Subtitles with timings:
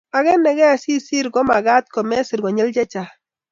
[0.19, 3.11] agenege si sir ko magat komesir konyil chechang